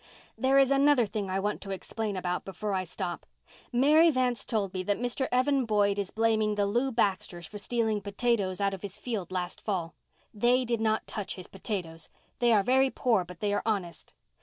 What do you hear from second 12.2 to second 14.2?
They are very poor, but they are honest.